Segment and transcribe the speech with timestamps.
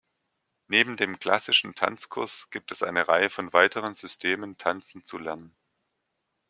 [0.67, 5.55] Neben dem klassischen “Tanzkurs” gibt es eine Reihe von weiteren Systemen, Tanzen zu lernen.